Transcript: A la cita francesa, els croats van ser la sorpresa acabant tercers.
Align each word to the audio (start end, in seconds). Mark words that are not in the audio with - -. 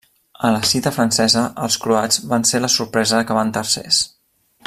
A 0.47 0.49
la 0.53 0.61
cita 0.69 0.91
francesa, 0.95 1.43
els 1.65 1.77
croats 1.83 2.19
van 2.33 2.47
ser 2.53 2.63
la 2.65 2.71
sorpresa 2.77 3.21
acabant 3.21 3.53
tercers. 3.61 4.01